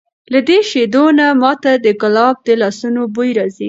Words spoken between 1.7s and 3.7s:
د کلاب د لاسونو بوی راځي!